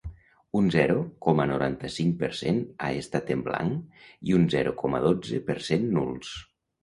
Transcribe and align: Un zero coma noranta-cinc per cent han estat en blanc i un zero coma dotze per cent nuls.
Un 0.59 0.69
zero 0.75 1.01
coma 1.25 1.45
noranta-cinc 1.51 2.15
per 2.23 2.29
cent 2.39 2.61
han 2.87 2.97
estat 3.03 3.29
en 3.37 3.45
blanc 3.49 4.01
i 4.31 4.37
un 4.41 4.49
zero 4.57 4.75
coma 4.83 5.03
dotze 5.07 5.43
per 5.51 5.59
cent 5.71 5.89
nuls. 5.99 6.33